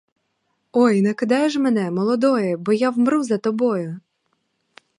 [0.83, 3.99] Ой, не кидай же мене, молодої, бо я вмру за тобою!